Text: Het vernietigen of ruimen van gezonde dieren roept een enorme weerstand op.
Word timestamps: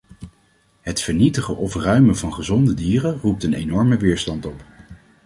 Het 0.81 1.01
vernietigen 1.01 1.57
of 1.57 1.75
ruimen 1.75 2.17
van 2.17 2.33
gezonde 2.33 2.73
dieren 2.73 3.17
roept 3.21 3.43
een 3.43 3.53
enorme 3.53 3.97
weerstand 3.97 4.45
op. 4.45 4.63